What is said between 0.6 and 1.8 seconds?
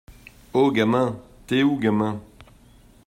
gamin! T'es où